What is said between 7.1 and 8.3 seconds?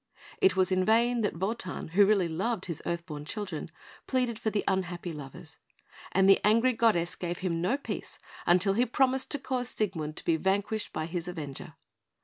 gave him no peace